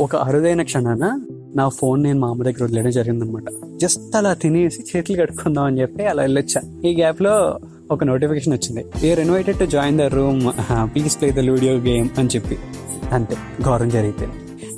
ఒక 0.00 0.16
అరుదైన 0.16 0.62
క్షణాన 0.62 1.20
నా 1.54 1.68
ఫోన్ 1.68 2.02
నేను 2.02 2.20
మా 2.20 2.28
అమ్మ 2.28 2.42
దగ్గర 2.42 2.64
వదిలేయడం 2.64 2.90
జరిగిందనమాట. 2.90 3.44
జస్ట్ 3.76 4.16
అలా 4.16 4.34
తినేసి 4.34 4.84
చేతులు 4.96 5.20
కట్టుకుందాం 5.20 5.64
అని 5.64 5.80
చెప్పి 5.80 6.06
అలా 6.06 6.22
వెళ్ళొచ్చా. 6.22 6.60
ఈ 6.84 6.96
గ్యాప్లో 6.96 7.58
ఒక 7.90 8.04
నోటిఫికేషన్ 8.04 8.54
వచ్చింది. 8.54 8.84
You are 9.06 9.20
invited 9.20 9.58
to 9.58 9.64
join 9.64 9.98
the 9.98 10.00
room 10.00 10.40
please 10.94 11.20
play 11.20 11.30
the 11.30 11.38
video 11.38 11.74
game 11.74 12.08
అని 12.18 12.28
చెప్పి. 12.36 12.58
అంతే 13.12 13.36
గౌరవం 13.66 13.88
జరిగితే 13.88 14.28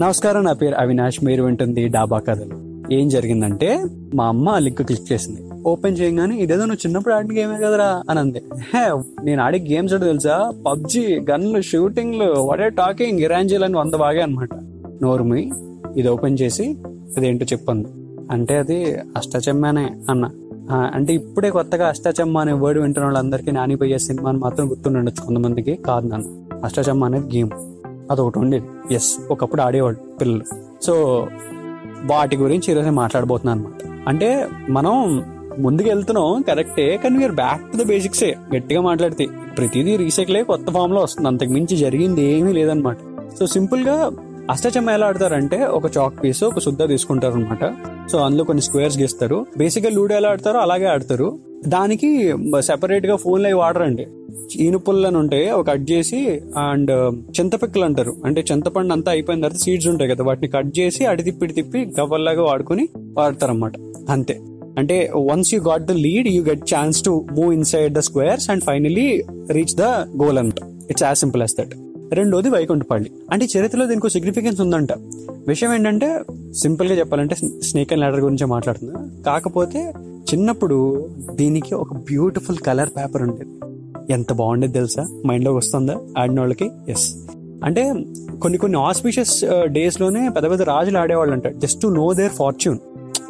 నమస్కారం 0.01 0.45
నా 0.45 0.53
పేరు 0.53 0.75
అవినాష్. 0.75 1.25
మీరు 1.25 1.43
వింటుంది 1.43 1.89
డాబా 1.89 2.19
కథలు. 2.19 2.85
ఏం 2.95 3.09
జరిగిందంటే 3.09 3.85
మా 4.15 4.27
అమ్మ 4.27 4.49
ఆ 4.49 4.59
లింక్ 4.59 4.83
క్లిక్ 4.83 5.13
చేసింది. 5.13 5.43
ఓపెన్ 5.67 5.99
చేయగానే 5.99 6.37
ఇదేదో 6.37 6.61
నువ్వు 6.61 6.87
చిన్నప్పుడు 6.87 7.15
ఆడిన 7.15 7.39
గేమే 7.39 7.57
కదరా? 7.57 8.03
అని 8.11 8.21
అంది. 8.21 8.43
హే 8.75 9.03
నేను 9.25 9.43
ఆడే 9.43 9.59
గేమ్స్ 9.59 9.95
తెలుసా? 9.95 10.53
పబ్జి 10.67 11.27
గన్లు 11.31 11.61
షూటింగ్లు 11.61 12.25
వాడే 12.25 12.69
టాకింగ్? 12.69 13.21
ఇరాంజీలు 13.21 13.65
అని 13.65 13.77
వంద 13.77 13.95
బాగా 13.95 14.23
అనమాట. 14.23 14.49
నోరుమి 15.03 15.53
ఇది 15.97 16.09
ఓపెన్ 16.09 16.39
చేసి 16.41 16.77
ఇదేంటో 17.19 17.45
చెప్పండి. 17.45 17.89
అంటే 18.31 18.57
అది 18.57 18.95
అష్టచెమ్మానే 18.95 19.91
అన్న. 20.11 20.31
అంటే 20.95 21.15
ఇప్పుడే 21.15 21.51
కొత్తగా 21.51 21.89
అష్టాచమ్మ 21.89 22.39
అనే 22.39 22.53
వర్డ్ 22.53 22.81
వింటున్న 22.81 23.05
వాళ్ళందరికీ 23.05 23.51
నానిపోయే 23.51 23.99
సినిమాని 23.99 24.39
మాత్రం 24.39 24.71
గుర్తుండొచ్చు 24.71 25.27
కొంతమందికి. 25.27 25.75
కాదు 25.75 26.09
నన్ను. 26.09 26.47
అష్టాచమ్మ 26.65 27.05
అనేది 27.05 27.37
గేమ్. 27.37 27.51
అదొకటి 28.11 28.39
ఉండేది. 28.39 28.95
ఎస్ 28.95 29.17
ఒకప్పుడు 29.31 29.63
ఆడేవాడు 29.63 29.97
పిల్లలు. 30.21 30.43
సో 30.85 31.27
వాటి 32.05 32.37
గురించి 32.37 32.73
ఈరోజు 32.73 32.91
మాట్లాడబోతున్నాను 32.91 33.61
అనమాట 33.61 34.09
అంటే 34.09 34.49
మనం 34.71 35.25
ముందుకు 35.59 35.89
వెళ్తున్నాం 35.89 36.43
కరెక్టే 36.43 36.97
కానీ 36.97 37.19
మీరు 37.19 37.33
బ్యాక్ 37.33 37.73
టు 37.73 37.85
ద 37.85 37.87
బేసిక్సే 37.87 38.37
గట్టిగా 38.57 38.81
మాట్లాడితే. 38.81 39.27
ప్రతిదీ 39.59 39.97
రీసైకిల్ 39.97 40.37
అయ్యి 40.37 40.47
కొత్త 40.47 40.71
ఫామ్లో 40.71 41.01
వస్తుంది. 41.01 41.29
అంతకు 41.29 41.49
మించి 41.49 41.77
జరిగింది 41.77 42.25
ఏమీ 42.25 42.53
లేదనమాట 42.53 42.97
సో 43.39 43.47
సింపుల్గా 43.47 44.11
అష్టచమ్మ 44.53 44.91
ఎలా 44.97 45.07
ఆడతారంటే 45.11 45.57
ఒక 45.79 45.87
చాక్ 45.97 46.15
పీస్ 46.23 46.43
ఒక 46.45 46.61
శుద్ధ 46.67 46.83
తీసుకుంటారు 46.93 47.35
అనమాట 47.39 47.65
సో 48.11 48.19
అందులో 48.19 48.45
కొన్ని 48.45 48.63
స్క్వేర్స్ 48.67 48.97
గీస్తారు. 49.01 49.39
బేసిక్గా 49.61 49.91
లూడో 49.97 50.15
ఎలా 50.17 50.29
ఆడతారో 50.35 50.59
అలాగే 50.67 50.87
ఆడతారు. 50.93 51.27
దానికి 51.75 52.09
సెపరేట్గా 52.69 53.17
ఫోన్ 53.17 53.43
లైవ్ 53.45 53.59
వాడరండి. 53.63 54.05
ఈనుపుల్లని 54.67 55.19
ఉంటాయి 55.23 55.47
ఒక 55.51 55.65
కట్ 55.71 55.85
చేసి 55.91 56.21
అండ్ 56.67 56.91
um, 56.91 57.17
చింతపిక్కలు 57.37 57.85
అంటారు. 57.89 58.13
అంటే 58.25 58.41
చింతపండు 58.51 58.93
అంతా 58.97 59.11
అయిపోయిన 59.11 59.43
తర్వాత 59.45 59.61
సీడ్స్ 59.65 59.89
ఉంటాయి 59.89 60.11
కదా 60.13 60.25
వాటిని 60.29 60.49
కట్ 60.57 60.73
చేసి 60.79 61.05
అడి 61.07 61.25
తిప్పి 61.29 61.49
తిప్పి 61.59 61.83
గవ్వల్లాగా 61.99 62.43
వాడుకొని 62.43 62.87
వాడతారన్నమాట. 63.19 63.75
అంతే. 64.11 64.37
అంటే 64.79 64.97
once 65.31 65.51
you 65.55 65.61
got 65.71 65.85
the 65.91 65.97
lead 66.07 66.29
you 66.37 66.41
get 66.43 66.65
chance 66.75 67.01
to 67.09 67.13
move 67.41 67.53
inside 67.59 67.93
the 67.95 68.03
squares 68.09 68.49
and 68.55 68.65
finally 68.65 69.09
reach 69.59 69.77
the 69.83 69.89
goal 70.23 70.39
అనమాట 70.39 70.63
it's 70.91 71.07
as 71.09 71.21
simple 71.25 71.43
as 71.43 71.57
that 71.61 71.75
రెండోది 72.13 72.49
వైకుంఠపల్లి. 72.49 73.11
అంటే 73.31 73.49
చరిత్రలో 73.59 73.87
దీనికి 73.87 74.11
సిగ్నిఫికెన్స్ 74.11 74.61
ఉందంట. 74.61 74.93
విషయం 75.49 75.75
ఏంటంటే 75.75 76.21
సింపుల్గా 76.55 76.95
చెప్పాలంటే 76.95 77.37
స్నేక్ 77.63 77.93
అండ్ 77.93 78.01
ల్యాడర్ 78.01 78.21
గురించి 78.21 78.47
మాట్లాడుతున్నా. 78.47 79.23
కాకపోతే 79.27 79.93
చిన్నప్పుడు 80.35 81.09
దీనికి 81.31 81.75
ఒక 81.75 81.93
బ్యూటిఫుల్ 81.93 82.59
కలర్ 82.59 82.89
పేపర్ 82.89 83.23
ఉండేది. 83.23 83.51
ఎంత 84.13 84.33
బాగుండేది 84.33 84.73
తెలుసా? 84.73 85.07
మైండ్లోకి 85.27 85.57
వస్తుందా? 85.57 86.01
ఆడిన 86.19 86.41
వాళ్ళకి? 86.41 86.71
ఎస్ 86.89 87.15
అంటే 87.65 87.93
కొన్ని 88.43 88.59
కొన్ని 88.59 88.79
ఆస్పిషియస్ 88.79 89.45
డేస్ 89.65 89.95
uh, 89.95 90.03
లోనే 90.03 90.29
పెద్ద 90.29 90.51
పెద్ద 90.51 90.63
రాజులు 90.63 90.99
ఆడేవాళ్ళు 90.99 91.33
అంట 91.33 91.49
just 91.49 91.83
to 91.83 91.87
know 91.87 92.13
their 92.13 92.33
fortune 92.33 92.79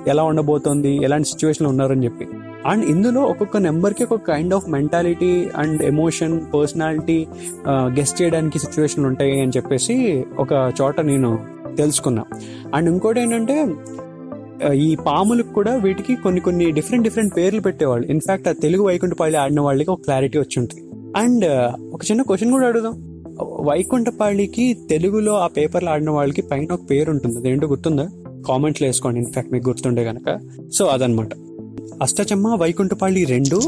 ఎలా 0.09 0.23
ఉండబోతోంది 0.23 0.91
ఎలాంటి 1.05 1.29
సిచ్యువేషన్లో 1.29 1.71
ఉన్నారని 1.71 2.05
చెప్పి. 2.05 2.27
అండ్ 2.67 2.85
ఇందులో 2.85 3.21
ఒక్కొక్క 3.23 3.57
నెంబర్కి 3.57 4.05
ఒక 4.05 4.21
kind 4.31 4.55
of 4.55 4.67
mentality 4.69 5.33
and 5.57 5.83
emotion 5.83 6.41
personality 6.55 7.19
guess 7.69 8.23
చేయడానికి 8.23 8.59
సిచ్యువేషన్లు 8.59 9.09
ఉంటాయి 9.09 9.41
అని 9.41 9.53
చెప్పేసి 9.57 10.25
ఒక 10.39 10.53
చోట 10.81 11.01
నేను 11.01 11.31
తెలుసుకున్నా. 11.77 12.25
అండ్ 12.75 12.91
ఇంకోటి 12.91 13.21
ఏంటంటే 13.21 13.57
ఈ 14.75 14.97
పాములకు 15.07 15.53
కూడా 15.53 15.75
వీటికి 15.75 16.15
కొన్ని 16.17 16.41
కొన్ని 16.41 16.71
డిఫరెంట్ 16.71 17.05
డిఫరెంట్ 17.05 17.37
పేర్లు 17.37 17.61
పెట్టేవాళ్ళు. 17.61 18.07
ఇన్ఫాక్ట్ 18.07 18.49
ఆ 18.49 18.53
తెలుగు 18.53 18.83
వైకుంఠపాళి 18.83 19.37
ఆడిన 19.37 19.61
వాళ్ళకి 19.61 19.91
ఒక 19.91 20.01
క్లారిటీ 20.01 20.39
వచ్చి 20.39 20.57
ఉంటుంది. 20.61 20.85
అండ్ 21.17 21.47
ఒక 21.95 22.01
చిన్న 22.11 22.23
క్వశ్చన్ 22.23 22.53
కూడా 22.53 22.67
అడుగుదాం. 22.67 22.97
వైకుంఠపాళికి 23.67 24.65
తెలుగులో 24.91 25.35
ఆ 25.35 25.47
పేపర్లు 25.47 25.89
ఆడిన 25.89 26.11
వాళ్ళకి 26.11 26.43
పైన 26.43 26.73
ఒక 26.73 26.81
పేరు 26.91 27.11
ఉంటుంది. 27.11 27.39
అదేంటో 27.39 27.67
గుర్తుందా? 27.67 28.07
కామెంట్లు 28.47 28.87
వేసుకోండి. 28.87 29.21
ఇన్ఫాక్ట్ 29.21 29.53
మీకు 29.53 29.69
గుర్తుండే 29.69 30.05
కనుక 30.05 30.39
సో 30.75 30.85
అదనమాట. 30.87 31.29
అష్టచమ్మ 32.03 32.49
వైకుంఠపాళి 32.61 33.25
రెండు 33.25 33.61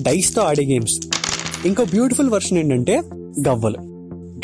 డైస్తో 0.00 0.42
ఆడే 0.42 0.64
గేమ్స్ 0.64 1.00
ఇంకో 1.66 1.84
బ్యూటిఫుల్ 1.84 2.30
వర్షన్ 2.30 2.58
ఏంటంటే 2.58 3.02
గవ్వలు. 3.48 3.78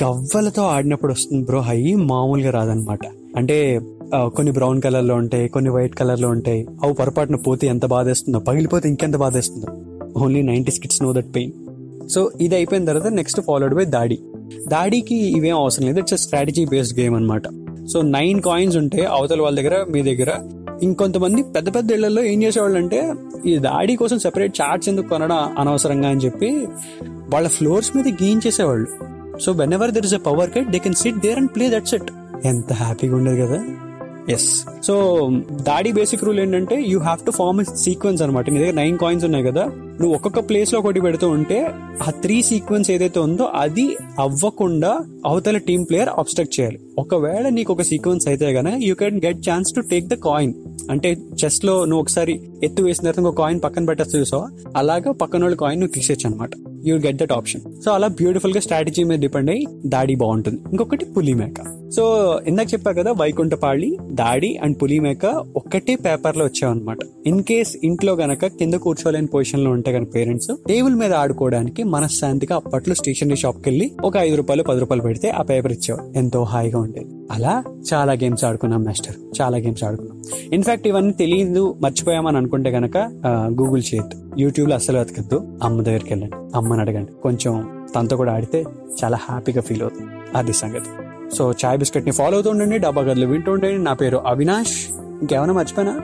గవ్వలతో 0.05 0.63
ఆడినప్పుడు 0.63 1.13
వస్తుంది 1.13 1.45
బ్రో 1.45 1.61
హై 1.61 1.95
మామూలుగా 1.95 2.51
రాదనమాట. 2.51 3.01
అంటే 3.37 3.81
కొన్ని 4.15 4.53
బ్రౌన్ 4.53 4.83
కలర్లో 4.83 5.15
ఉంటాయి 5.15 5.49
కొన్ని 5.49 5.71
వైట్ 5.71 5.95
కలర్లో 5.95 6.29
ఉంటాయి. 6.29 6.67
అవి 6.83 6.95
పొరపాటున 6.95 7.37
పోతే 7.37 7.67
ఎంత 7.67 7.87
బాధేస్తుందో 7.87 8.39
పగిలిపోతే 8.39 8.89
ఇంకెంత 8.89 9.17
బాధేస్తుందో. 9.17 9.67
Only 10.25 10.43
nineties 10.43 10.73
kids 10.73 11.03
know 11.03 11.13
that 11.13 11.35
pain 11.35 11.53
so 12.09 12.31
ఇది 12.41 12.55
అయిపోయిన 12.55 12.85
తర్వాత 12.85 13.07
నెక్స్ట్ 13.07 13.41
ఫాలోడ్ 13.41 13.75
బై 13.75 13.85
దాడి. 13.85 14.19
దాడికి 14.69 15.17
ఇవేం 15.37 15.57
అవసరం 15.57 15.87
లేదు 15.87 15.99
ఇట్స్ 15.99 16.17
స్ట్రాటజీ 16.17 16.65
బేస్డ్ 16.65 17.01
గేమ్ 17.01 17.15
అనమాట 17.17 17.43
సో 17.93 18.03
నైన్ 18.03 18.43
కాయిన్స్ 18.43 18.77
ఉంటాయి 18.77 19.05
అవతల 19.05 19.43
వాళ్ళ 19.43 19.57
దగ్గర 19.57 19.87
మీ 19.89 20.03
దగ్గర. 20.03 20.31
ఇంకొంతమంది 20.83 21.43
పెద్ద 21.43 21.75
పెద్ద 21.77 21.93
ఇళ్ళలో 21.93 22.23
ఏం 22.23 22.43
చేసేవాళ్ళు 22.43 22.79
అంటే 22.79 23.15
ఈ 23.47 23.59
దాడి 23.59 23.97
కోసం 23.97 24.19
సెపరేట్ 24.19 24.61
చార్ట్స్ 24.61 24.89
ఎందుకు 24.89 25.09
కొనడం 25.09 25.57
అనవసరంగా 25.59 26.09
అని 26.09 26.21
చెప్పి 26.21 26.67
వాళ్ళ 27.35 27.49
ఫ్లోర్స్ 27.49 27.97
మీద 27.97 28.09
గీయించేసేవాళ్ళు. 28.09 28.89
So 29.39 29.53
whenever 29.73 29.91
there 29.91 30.07
is 30.07 30.15
a 30.15 30.19
power 30.19 30.51
cut 30.51 30.71
they 30.71 30.79
can 30.79 30.95
sit 30.95 31.19
there 31.19 31.39
and 31.39 31.51
play 31.57 31.69
that's 31.71 31.91
it 31.91 32.11
ఎంత 32.45 32.73
హ్యాపీగా 32.73 33.17
ఉండేది 33.17 33.41
కదా. 33.43 33.61
ఎస్ 34.31 34.49
సో 34.87 34.95
దాడి 35.63 35.93
బేసిక్ 35.93 36.25
రూల్ 36.25 36.41
ఏంటంటే 36.41 36.77
you 36.89 36.99
have 37.01 37.27
to 37.27 37.31
form 37.31 37.65
sequence 37.65 38.23
అనమాట 38.23 38.51
నీ 38.51 38.59
దగ్గర 38.59 38.75
నైన్ 38.75 38.99
కాయిన్స్ 38.99 39.25
ఉన్నాయి 39.25 39.45
కదా. 39.45 39.65
నువ్వు 40.01 40.15
ఒక్కొక్క 40.15 40.41
ప్లేస్లో 40.49 40.81
ఒకటి 40.81 41.01
పెడుతూ 41.01 41.29
ఉంటే 41.29 41.57
ఆ 42.03 42.11
త్రీ 42.11 42.43
సీక్వెన్స్ 42.43 42.91
ఏదైతే 42.91 43.21
ఉందో 43.21 43.45
అది 43.45 43.97
అవ్వకుండా 44.19 44.93
అవతల 45.27 45.57
టీం 45.57 45.83
ప్లేయర్ 45.83 46.09
అబ్స్ట్రక్ట్ 46.09 46.61
చేయాలి. 46.61 46.79
ఒకవేళ 46.99 47.49
నీకు 47.49 47.73
ఒక 47.73 47.83
సీక్వెన్స్ 47.83 48.29
అయితే 48.29 48.53
గానీ 48.53 48.73
you 48.87 48.95
can 48.95 49.21
get 49.27 49.43
chance 49.51 49.75
to 49.75 49.81
take 49.81 50.07
the 50.07 50.15
coin 50.15 50.55
అంటే 50.91 51.17
చెస్లో 51.45 51.85
నువ్వు 51.85 52.01
ఒకసారి 52.01 52.35
ఎత్తు 52.65 52.83
వేసిన 52.83 53.03
తర్వాత 53.03 53.19
ఇంకో 53.19 53.33
కాయిన్ 53.43 53.61
పక్కన 53.65 53.85
పెట్టచ్చు 53.85 54.19
చూసావు? 54.19 54.47
అలాగా 54.77 55.13
పక్కన 55.13 55.43
వాళ్ళ 55.43 55.57
కాయిన్ 55.57 55.81
నువ్వు 55.81 55.95
తీసేచ్చు 55.95 56.27
అనమాట 56.31 56.51
you 56.87 56.97
get 56.99 57.17
that 57.17 57.33
option 57.33 57.63
so 57.85 57.91
అలా 57.91 58.07
బ్యూటిఫుల్గా 58.07 58.61
స్ట్రాటజీ 58.61 59.05
మీద 59.05 59.19
డిపెండ్ 59.19 59.51
అయ్యి 59.51 59.67
దాడి 59.87 60.15
బాగుంటుంది. 60.15 60.61
ఇంకొకటి 60.71 61.05
పులి 61.05 61.35
మేక 61.35 61.61
సో 61.97 62.03
ఇందాక 62.47 62.73
చెప్పా 62.73 62.93
కదా 62.93 63.13
వైకుంఠపాళి 63.13 63.99
దాడి 64.13 64.57
అండ్ 64.57 64.77
పులిమేక 64.83 65.27
ఒక్కటే 65.57 65.97
పేపర్లో 65.97 66.45
వచ్చావన్నమాట 66.45 66.97
ఇన్ 67.27 67.43
కేస్ 67.43 67.77
ఇంట్లో 67.85 68.13
గనక 68.13 68.47
కింద 68.47 68.75
కూర్చోలేని 68.75 69.27
పొజిషన్లో 69.27 69.71
ఉంటే 69.71 69.91
గనక 69.91 70.15
పేరెంట్స్ 70.15 70.51
టేబుల్ 70.69 70.95
మీద 70.95 71.15
ఆడుకోవడానికి 71.15 71.83
మనశ్శాంతిగా 71.83 72.57
అప్పట్లో 72.57 72.95
స్టేషనరీ 72.95 73.37
షాప్కి 73.37 73.63
వెళ్ళి 73.67 73.91
ఒక 74.05 74.17
ఐదు 74.17 74.37
రూపాయలు 74.37 74.63
పది 74.63 74.81
రూపాయలు 74.81 75.03
పెడితే 75.03 75.31
ఆ 75.31 75.43
పేపర్ 75.43 75.73
ఇచ్చావు 75.73 76.19
ఎంతో 76.19 76.43
హాయిగా 76.43 76.79
ఉండేది. 76.81 77.07
అలా 77.31 77.63
చాలా 77.95 78.13
గేమ్స్ 78.13 78.45
ఆడుకున్నాం 78.45 78.85
మాస్టర్ 78.85 79.17
చాలా 79.41 79.59
గేమ్స్ 79.59 79.85
ఆడుకున్నాం. 79.85 80.23
ఇన్ఫాక్ట్ 80.53 80.87
ఇవన్నీ 80.89 81.13
తెలియదు 81.13 81.77
మర్చిపోయామని 81.81 82.37
అనుకుంటే 82.37 82.71
గనక 82.71 82.97
గూగుల్ 83.27 83.83
చేయొద్దు 83.95 84.17
యూట్యూబ్లో 84.39 84.77
అస్సలు 84.77 84.99
వెతకద్దు. 84.99 85.59
అమ్మ 85.63 85.83
దగ్గరికి 85.83 86.13
వెళ్ళండి. 86.13 86.57
అమ్మని 86.57 86.81
అడగండి. 86.81 87.13
కొంచెం 87.23 87.85
తనతో 87.97 88.17
కూడా 88.17 88.33
ఆడితే 88.33 88.65
చాలా 89.05 89.19
హ్యాపీగా 89.21 89.61
ఫీల్ 89.61 89.83
అవుతుంది. 89.83 90.11
అది 90.35 90.53
సంగతి. 90.53 91.10
సో 91.35 91.53
చాయ్ 91.65 91.79
బిస్కెట్ని 91.79 92.13
ఫాలో 92.13 92.35
అవుతుండండి 92.35 92.79
డబ్బా 92.79 93.03
గదులు 93.03 93.27
వింటుండండి 93.27 93.85
నా 93.85 93.93
పేరు 93.93 94.17
అవినాష్. 94.27 94.91
ఇంకేమైనా 95.21 95.53
మర్చిపోయినా? 95.53 96.01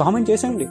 కామెంట్ 0.00 0.30
చేసేయండి. 0.30 0.68